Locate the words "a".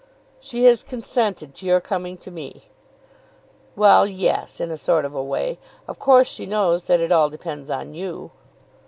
4.71-4.75, 5.13-5.21